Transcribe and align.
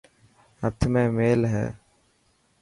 هٿ 0.61 0.79
۾ 0.95 1.01
ميل 1.17 1.41
هي. 1.53 1.65